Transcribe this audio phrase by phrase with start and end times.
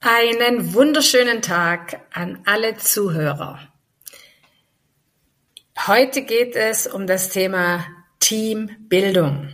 [0.00, 3.58] Einen wunderschönen Tag an alle Zuhörer.
[5.86, 7.84] Heute geht es um das Thema
[8.20, 9.48] Teambildung.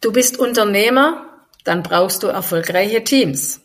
[0.00, 3.60] Du bist Unternehmer, dann brauchst du erfolgreiche Teams.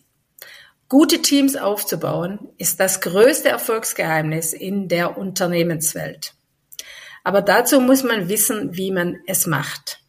[0.90, 6.34] Gute Teams aufzubauen ist das größte Erfolgsgeheimnis in der Unternehmenswelt.
[7.24, 10.00] Aber dazu muss man wissen, wie man es macht.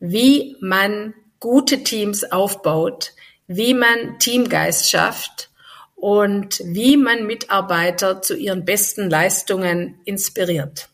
[0.00, 3.14] Wie man gute Teams aufbaut,
[3.48, 5.50] wie man Teamgeist schafft
[5.96, 10.88] und wie man Mitarbeiter zu ihren besten Leistungen inspiriert.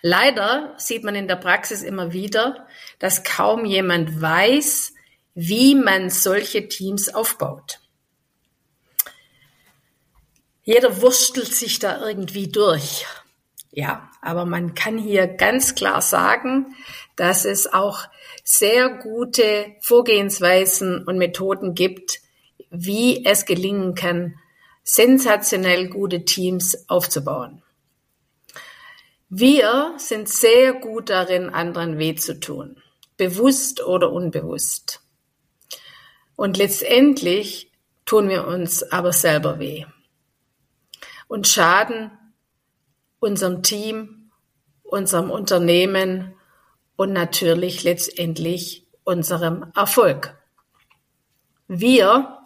[0.00, 2.66] Leider sieht man in der Praxis immer wieder,
[2.98, 4.94] dass kaum jemand weiß,
[5.34, 7.80] wie man solche Teams aufbaut.
[10.62, 13.06] Jeder wurstelt sich da irgendwie durch.
[13.76, 16.74] Ja, aber man kann hier ganz klar sagen,
[17.14, 18.04] dass es auch
[18.42, 22.20] sehr gute Vorgehensweisen und Methoden gibt,
[22.70, 24.38] wie es gelingen kann,
[24.82, 27.60] sensationell gute Teams aufzubauen.
[29.28, 32.80] Wir sind sehr gut darin, anderen weh zu tun,
[33.18, 35.02] bewusst oder unbewusst.
[36.34, 37.70] Und letztendlich
[38.06, 39.84] tun wir uns aber selber weh
[41.28, 42.10] und schaden
[43.18, 44.30] unserem Team,
[44.82, 46.34] unserem Unternehmen
[46.96, 50.36] und natürlich letztendlich unserem Erfolg.
[51.68, 52.38] Wir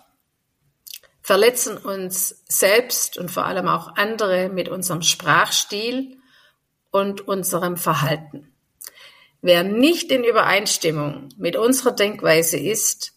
[1.22, 6.16] verletzen uns selbst und vor allem auch andere mit unserem Sprachstil
[6.90, 8.52] und unserem Verhalten.
[9.42, 13.14] Wer nicht in Übereinstimmung mit unserer Denkweise ist,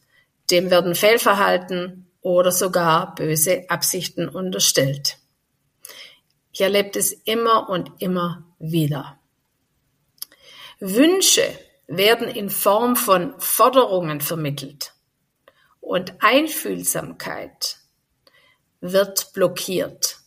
[0.51, 5.17] dem werden Fehlverhalten oder sogar böse Absichten unterstellt.
[6.53, 9.19] Ich erlebe es immer und immer wieder.
[10.79, 11.43] Wünsche
[11.87, 14.93] werden in Form von Forderungen vermittelt
[15.81, 17.77] und Einfühlsamkeit
[18.81, 20.19] wird blockiert.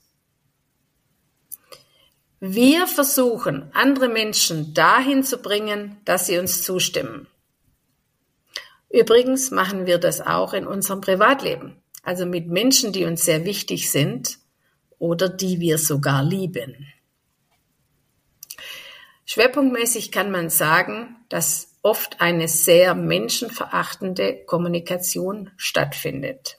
[2.41, 7.29] Wir versuchen, andere Menschen dahin zu bringen, dass sie uns zustimmen.
[8.91, 13.93] Übrigens machen wir das auch in unserem Privatleben, also mit Menschen, die uns sehr wichtig
[13.93, 14.39] sind
[14.99, 16.93] oder die wir sogar lieben.
[19.25, 26.59] Schwerpunktmäßig kann man sagen, dass oft eine sehr menschenverachtende Kommunikation stattfindet.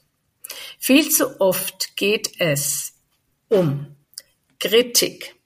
[0.78, 2.94] Viel zu oft geht es
[3.48, 3.96] um
[4.60, 5.36] Kritik,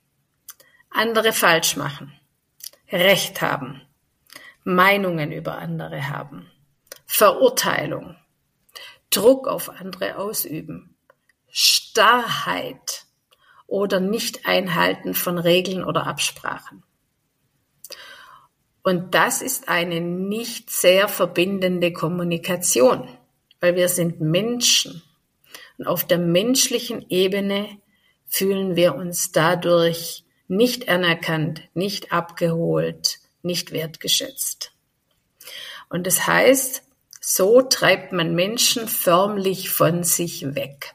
[0.90, 2.12] andere falsch machen,
[2.90, 3.82] Recht haben,
[4.64, 6.50] Meinungen über andere haben,
[7.06, 8.16] Verurteilung,
[9.10, 10.91] Druck auf andere ausüben,
[11.92, 13.04] Starrheit
[13.66, 16.82] oder Nicht-Einhalten von Regeln oder Absprachen.
[18.82, 23.08] Und das ist eine nicht sehr verbindende Kommunikation,
[23.60, 25.02] weil wir sind Menschen.
[25.76, 27.68] Und auf der menschlichen Ebene
[28.26, 34.72] fühlen wir uns dadurch nicht anerkannt, nicht abgeholt, nicht wertgeschätzt.
[35.90, 36.84] Und das heißt,
[37.20, 40.94] so treibt man Menschen förmlich von sich weg.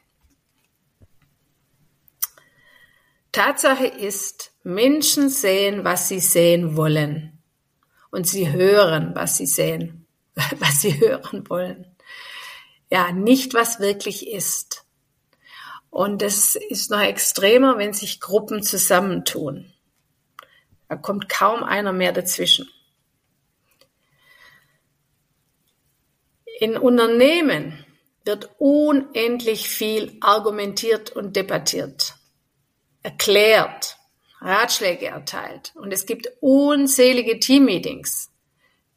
[3.31, 7.41] Tatsache ist, Menschen sehen, was sie sehen wollen.
[8.09, 10.07] Und sie hören, was sie sehen,
[10.59, 11.95] was sie hören wollen.
[12.89, 14.85] Ja, nicht was wirklich ist.
[15.89, 19.73] Und es ist noch extremer, wenn sich Gruppen zusammentun.
[20.89, 22.69] Da kommt kaum einer mehr dazwischen.
[26.59, 27.85] In Unternehmen
[28.25, 32.16] wird unendlich viel argumentiert und debattiert
[33.03, 33.97] erklärt,
[34.41, 35.73] Ratschläge erteilt.
[35.75, 38.31] Und es gibt unzählige Teammeetings,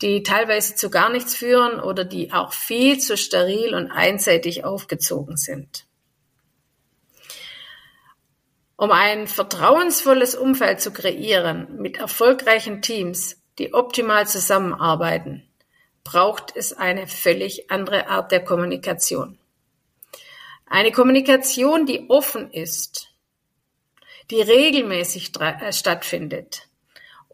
[0.03, 5.37] die teilweise zu gar nichts führen oder die auch viel zu steril und einseitig aufgezogen
[5.37, 5.87] sind.
[8.77, 15.47] Um ein vertrauensvolles Umfeld zu kreieren mit erfolgreichen Teams, die optimal zusammenarbeiten,
[16.03, 19.39] braucht es eine völlig andere Art der Kommunikation.
[20.65, 23.10] Eine Kommunikation, die offen ist,
[24.31, 26.69] die regelmäßig äh, stattfindet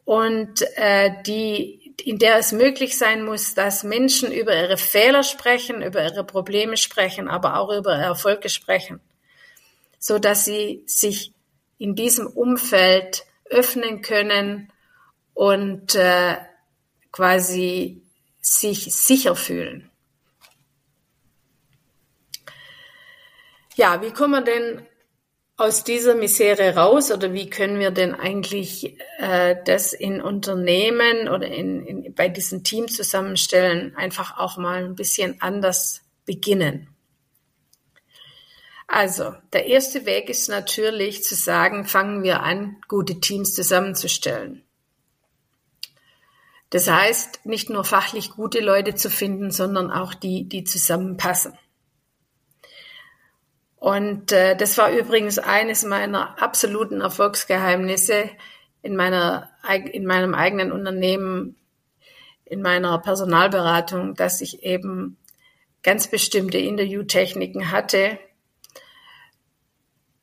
[0.04, 5.82] und äh, die, in der es möglich sein muss, dass Menschen über ihre Fehler sprechen,
[5.82, 9.00] über ihre Probleme sprechen, aber auch über Erfolge sprechen,
[9.98, 11.32] so dass sie sich
[11.78, 14.72] in diesem Umfeld öffnen können
[15.34, 16.37] und äh,
[17.12, 18.02] quasi
[18.40, 19.90] sich sicher fühlen.
[23.75, 24.87] Ja, wie kommen wir denn
[25.56, 31.47] aus dieser Misere raus oder wie können wir denn eigentlich äh, das in Unternehmen oder
[31.47, 36.88] in, in, bei diesen Teamzusammenstellen einfach auch mal ein bisschen anders beginnen?
[38.87, 44.62] Also, der erste Weg ist natürlich zu sagen, fangen wir an, gute Teams zusammenzustellen.
[46.70, 51.55] Das heißt, nicht nur fachlich gute Leute zu finden, sondern auch die, die zusammenpassen.
[53.76, 58.31] Und äh, das war übrigens eines meiner absoluten Erfolgsgeheimnisse
[58.82, 59.50] in meiner
[59.93, 61.56] in meinem eigenen Unternehmen,
[62.44, 65.19] in meiner Personalberatung, dass ich eben
[65.82, 68.19] ganz bestimmte Interviewtechniken hatte,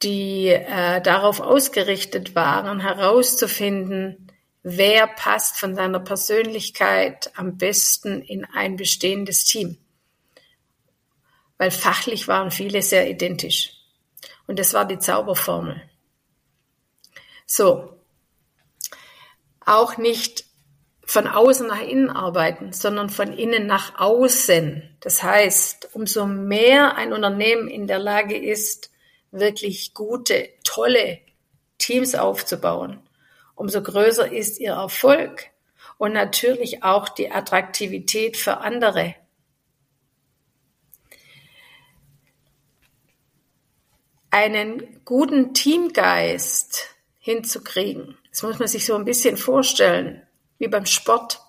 [0.02, 4.32] die äh, darauf ausgerichtet waren, herauszufinden,
[4.64, 9.78] wer passt von seiner Persönlichkeit am besten in ein bestehendes Team
[11.58, 13.74] weil fachlich waren viele sehr identisch.
[14.48, 15.82] Und das war die Zauberformel.
[17.46, 17.98] So.
[19.66, 20.46] Auch nicht
[21.06, 24.98] von außen nach innen arbeiten, sondern von innen nach außen.
[25.00, 28.92] Das heißt, umso mehr ein Unternehmen in der Lage ist,
[29.32, 31.20] wirklich gute, tolle
[31.78, 33.02] Teams aufzubauen,
[33.56, 35.48] umso größer ist ihr Erfolg
[35.98, 39.16] und natürlich auch die Attraktivität für andere
[44.34, 48.18] einen guten Teamgeist hinzukriegen.
[48.32, 50.26] Das muss man sich so ein bisschen vorstellen,
[50.58, 51.40] wie beim Sport.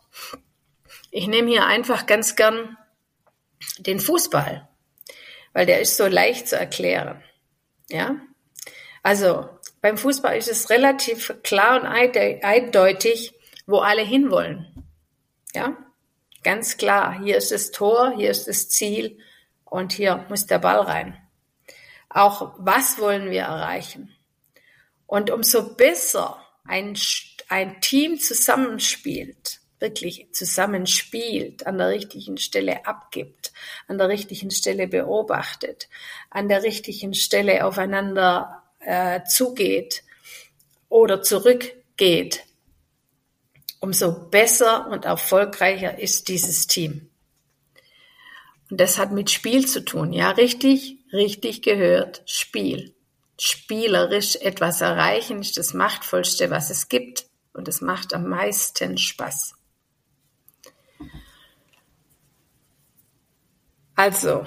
[1.11, 2.77] Ich nehme hier einfach ganz gern
[3.79, 4.69] den Fußball,
[5.55, 7.23] weil der ist so leicht zu erklären.
[7.89, 8.17] Ja?
[9.03, 9.49] Also,
[9.81, 13.33] beim Fußball ist es relativ klar und eindeutig,
[13.65, 14.85] wo alle hinwollen.
[15.55, 15.75] Ja?
[16.43, 17.19] Ganz klar.
[17.19, 19.19] Hier ist das Tor, hier ist das Ziel
[19.65, 21.24] und hier muss der Ball rein.
[22.15, 24.15] Auch was wollen wir erreichen?
[25.05, 26.97] Und umso besser ein,
[27.49, 33.53] ein Team zusammenspielt, wirklich zusammenspielt, an der richtigen Stelle abgibt,
[33.89, 35.89] an der richtigen Stelle beobachtet,
[36.31, 40.05] an der richtigen Stelle aufeinander äh, zugeht
[40.89, 42.45] oder zurückgeht,
[43.81, 47.11] umso besser und erfolgreicher ist dieses Team.
[48.71, 50.13] Und das hat mit Spiel zu tun.
[50.13, 52.23] Ja, richtig, richtig gehört.
[52.27, 52.95] Spiel.
[53.39, 57.27] Spielerisch etwas erreichen ist das Machtvollste, was es gibt.
[57.53, 59.55] Und es macht am meisten Spaß.
[63.95, 64.45] Also,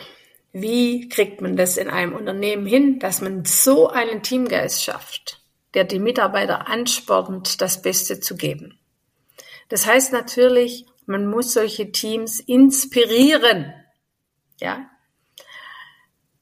[0.52, 5.42] wie kriegt man das in einem Unternehmen hin, dass man so einen Teamgeist schafft,
[5.74, 8.78] der die Mitarbeiter anspornt, das Beste zu geben?
[9.70, 13.74] Das heißt natürlich, man muss solche Teams inspirieren.
[14.60, 14.90] Ja?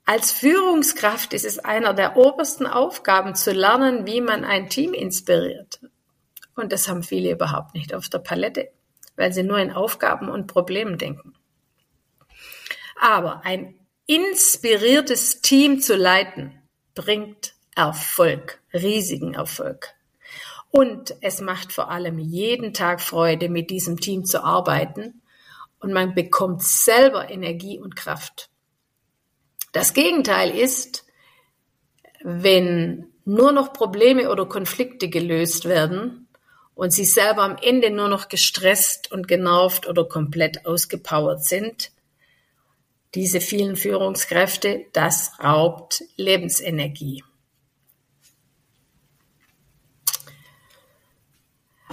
[0.08, 5.80] Als Führungskraft ist es einer der obersten Aufgaben zu lernen, wie man ein Team inspiriert.
[6.56, 8.72] Und das haben viele überhaupt nicht auf der Palette,
[9.16, 11.34] weil sie nur in Aufgaben und Problemen denken.
[13.02, 16.62] Aber ein inspiriertes Team zu leiten,
[16.94, 19.96] bringt Erfolg, riesigen Erfolg.
[20.70, 25.22] Und es macht vor allem jeden Tag Freude, mit diesem Team zu arbeiten
[25.80, 28.50] und man bekommt selber Energie und Kraft.
[29.76, 31.04] Das Gegenteil ist,
[32.24, 36.30] wenn nur noch Probleme oder Konflikte gelöst werden
[36.76, 41.92] und sie selber am Ende nur noch gestresst und genervt oder komplett ausgepowert sind,
[43.16, 47.26] diese vielen Führungskräfte, das raubt Lebensenergie.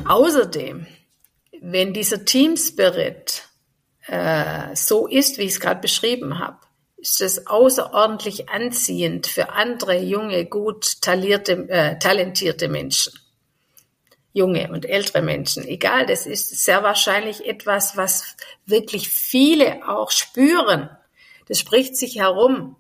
[0.05, 0.87] Außerdem,
[1.61, 3.49] wenn dieser Team Spirit
[4.07, 6.61] äh, so ist, wie ich es gerade beschrieben habe,
[7.03, 13.19] ist es außerordentlich anziehend für andere junge, gut talierte, äh, talentierte Menschen.
[14.33, 20.91] Junge und ältere Menschen, egal, das ist sehr wahrscheinlich etwas, was wirklich viele auch spüren.
[21.49, 22.77] Das spricht sich herum.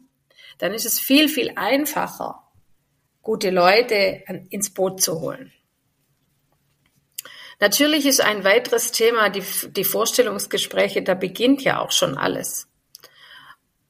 [0.58, 2.44] Dann ist es viel, viel einfacher,
[3.22, 5.52] gute Leute ins Boot zu holen.
[7.58, 12.71] Natürlich ist ein weiteres Thema die, die Vorstellungsgespräche, da beginnt ja auch schon alles.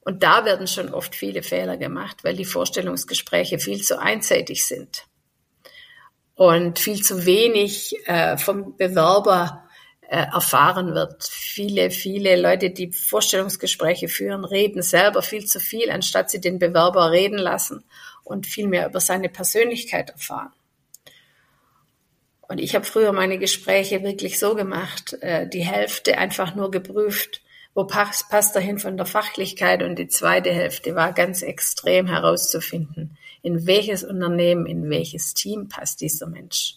[0.05, 5.05] Und da werden schon oft viele Fehler gemacht, weil die Vorstellungsgespräche viel zu einseitig sind.
[6.35, 9.63] und viel zu wenig äh, vom Bewerber
[10.01, 11.23] äh, erfahren wird.
[11.23, 17.11] Viele, viele Leute, die Vorstellungsgespräche führen, reden selber viel zu viel, anstatt sie den Bewerber
[17.11, 17.83] reden lassen
[18.23, 20.51] und viel mehr über seine Persönlichkeit erfahren.
[22.41, 27.42] Und ich habe früher meine Gespräche wirklich so gemacht, äh, die Hälfte einfach nur geprüft,
[27.73, 32.07] wo passt, passt er hin von der Fachlichkeit und die zweite Hälfte war ganz extrem
[32.07, 36.75] herauszufinden, in welches Unternehmen, in welches Team passt dieser Mensch.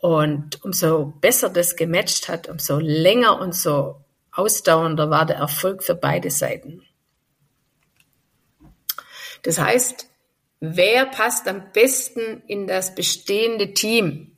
[0.00, 3.96] Und umso besser das gematcht hat, umso länger und so
[4.32, 6.82] ausdauernder war der Erfolg für beide Seiten.
[9.42, 10.08] Das heißt,
[10.60, 14.37] wer passt am besten in das bestehende Team?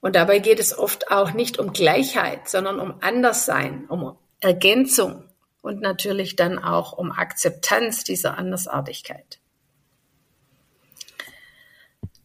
[0.00, 5.28] Und dabei geht es oft auch nicht um Gleichheit, sondern um Anderssein, um Ergänzung
[5.60, 9.38] und natürlich dann auch um Akzeptanz dieser Andersartigkeit.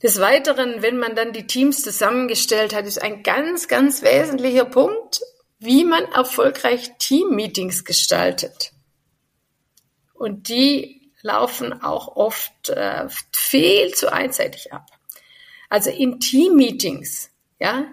[0.02, 5.22] Des Weiteren, wenn man dann die Teams zusammengestellt hat, ist ein ganz, ganz wesentlicher Punkt,
[5.60, 8.72] wie man erfolgreich Teammeetings gestaltet.
[10.14, 14.86] Und die laufen auch oft äh, viel zu einseitig ab.
[15.70, 17.86] Also in Teammeetings ja,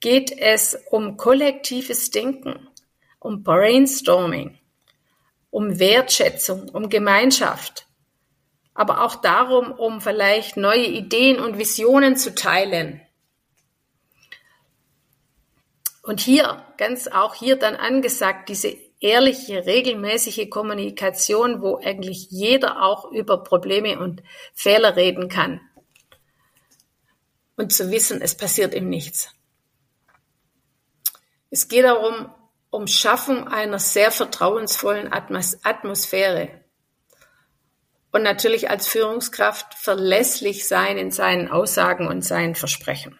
[0.00, 2.68] geht es um kollektives Denken,
[3.18, 4.58] um Brainstorming,
[5.50, 7.86] um Wertschätzung, um Gemeinschaft,
[8.74, 13.00] aber auch darum, um vielleicht neue Ideen und Visionen zu teilen.
[16.02, 23.10] Und hier, ganz auch hier dann angesagt, diese ehrliche, regelmäßige Kommunikation, wo eigentlich jeder auch
[23.10, 24.22] über Probleme und
[24.54, 25.60] Fehler reden kann
[27.56, 29.30] und zu wissen, es passiert ihm nichts.
[31.50, 32.30] Es geht darum,
[32.70, 36.50] um Schaffung einer sehr vertrauensvollen Atmosphäre.
[38.12, 43.18] Und natürlich als Führungskraft verlässlich sein in seinen Aussagen und seinen Versprechen.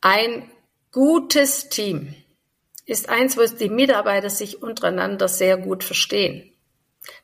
[0.00, 0.50] Ein
[0.92, 2.14] gutes Team
[2.84, 6.55] ist eins, wo die Mitarbeiter sich untereinander sehr gut verstehen.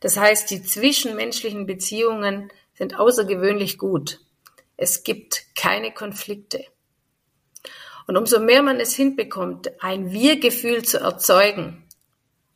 [0.01, 4.21] Das heißt, die zwischenmenschlichen Beziehungen sind außergewöhnlich gut.
[4.77, 6.65] Es gibt keine Konflikte.
[8.07, 11.85] Und umso mehr man es hinbekommt, ein Wir-Gefühl zu erzeugen,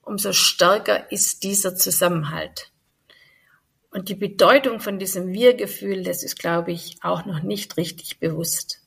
[0.02, 2.73] umso stärker ist dieser Zusammenhalt.
[3.90, 8.83] Und die Bedeutung von diesem Wir-Gefühl, das ist, glaube ich, auch noch nicht richtig bewusst.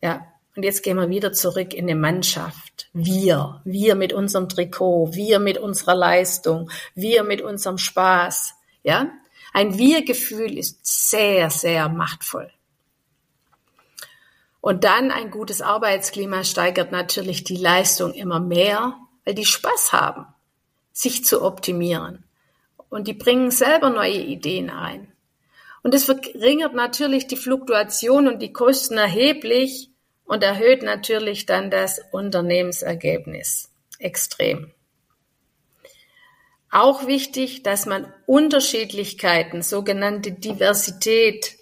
[0.00, 2.88] Ja, und jetzt gehen wir wieder zurück in eine Mannschaft.
[2.94, 8.54] Wir, wir mit unserem Trikot, wir mit unserer Leistung, wir mit unserem Spaß.
[8.82, 9.10] Ja,
[9.52, 12.50] ein Wir-Gefühl ist sehr, sehr machtvoll.
[14.62, 20.26] Und dann ein gutes Arbeitsklima steigert natürlich die Leistung immer mehr, weil die Spaß haben,
[20.90, 22.24] sich zu optimieren.
[22.88, 25.12] Und die bringen selber neue Ideen ein.
[25.82, 29.90] Und es verringert natürlich die Fluktuation und die Kosten erheblich,
[30.26, 34.72] und erhöht natürlich dann das Unternehmensergebnis extrem.
[36.70, 41.56] Auch wichtig, dass man Unterschiedlichkeiten, sogenannte Diversität,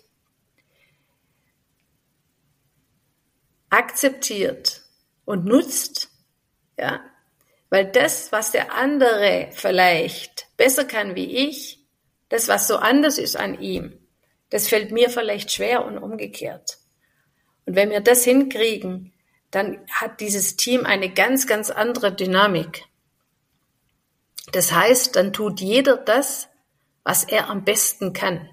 [3.71, 4.83] akzeptiert
[5.25, 6.11] und nutzt,
[6.79, 7.01] ja,
[7.71, 11.81] weil das, was der andere vielleicht besser kann wie ich,
[12.29, 13.99] das, was so anders ist an ihm,
[14.51, 16.79] das fällt mir vielleicht schwer und umgekehrt.
[17.67, 19.13] Und wenn wir das hinkriegen,
[19.51, 22.85] dann hat dieses Team eine ganz, ganz andere Dynamik.
[24.53, 26.49] Das heißt, dann tut jeder das,
[27.05, 28.49] was er am besten kann.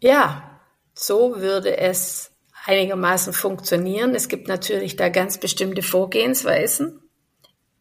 [0.00, 0.60] Ja,
[0.94, 2.32] so würde es
[2.66, 4.14] einigermaßen funktionieren.
[4.14, 7.00] Es gibt natürlich da ganz bestimmte Vorgehensweisen,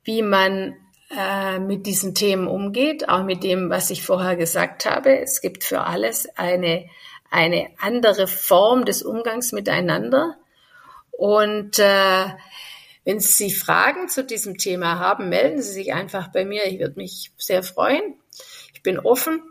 [0.03, 0.75] wie man
[1.15, 5.19] äh, mit diesen Themen umgeht, auch mit dem, was ich vorher gesagt habe.
[5.19, 6.89] Es gibt für alles eine,
[7.29, 10.37] eine andere Form des Umgangs miteinander.
[11.11, 12.25] Und äh,
[13.05, 16.65] wenn Sie Fragen zu diesem Thema haben, melden Sie sich einfach bei mir.
[16.65, 18.15] Ich würde mich sehr freuen.
[18.73, 19.41] Ich bin offen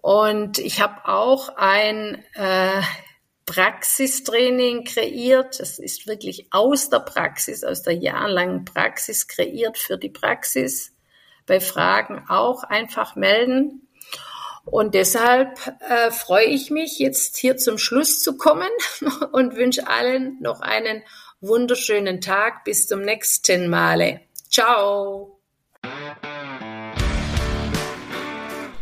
[0.00, 2.80] und ich habe auch ein äh,
[3.46, 5.60] Praxistraining kreiert.
[5.60, 10.93] Das ist wirklich aus der Praxis, aus der jahrelangen Praxis kreiert für die Praxis
[11.46, 13.88] bei Fragen auch einfach melden.
[14.64, 15.58] Und deshalb
[15.88, 18.70] äh, freue ich mich, jetzt hier zum Schluss zu kommen
[19.32, 21.02] und wünsche allen noch einen
[21.40, 22.64] wunderschönen Tag.
[22.64, 24.20] Bis zum nächsten Male.
[24.48, 25.38] Ciao.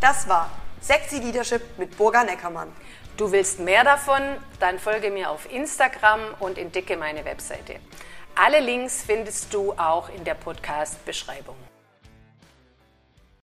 [0.01, 0.51] Das war
[0.81, 2.69] Sexy Leadership mit Burga Neckermann.
[3.17, 4.23] Du willst mehr davon?
[4.59, 7.77] Dann folge mir auf Instagram und entdecke meine Webseite.
[8.35, 11.57] Alle Links findest du auch in der Podcast-Beschreibung.